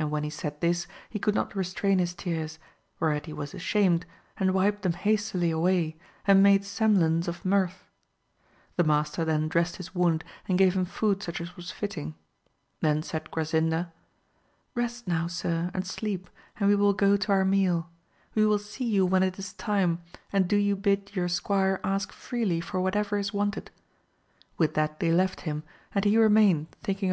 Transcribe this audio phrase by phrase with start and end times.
[0.00, 2.58] And when he said this he could not restrain his tears,
[2.98, 4.04] whereat he was ashamed,
[4.36, 5.96] and wiped them hastily away,
[6.26, 7.88] and made semblance of mirth.
[8.74, 11.14] The master then drest his wound and gave AMADIS OF GAUL.
[11.14, 12.14] 269 him food such as was fitting.
[12.80, 13.92] Then said Grasinda,
[14.74, 16.28] Rest now sir, and sleep,
[16.58, 17.88] and we will go to our meal;
[18.34, 20.02] we will see you when it is time,
[20.32, 23.70] and do you bid your squire ask freely for whatever is wanted;
[24.58, 25.62] with that they left him,
[25.94, 27.12] and he remained thinking